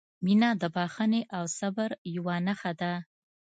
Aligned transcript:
•مینه 0.25 0.49
د 0.61 0.63
بښنې 0.75 1.21
او 1.37 1.43
صبر 1.57 1.89
یوه 2.15 2.35
نښه 2.45 2.71
ده. 2.81 2.93